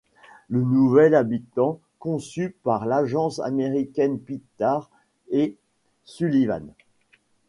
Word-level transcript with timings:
Le 0.49 0.63
nouvel 0.63 1.13
habillage 1.13 1.75
conçu 1.99 2.55
par 2.63 2.87
l'agence 2.87 3.37
américaine 3.39 4.19
Pittard 4.19 4.89
& 5.51 6.05
Sullivan. 6.05 6.73